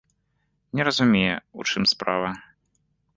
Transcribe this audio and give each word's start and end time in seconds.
Не 0.79 0.83
разумее, 0.87 1.35
у 1.53 1.61
чым 1.73 1.85
справа. 1.93 2.31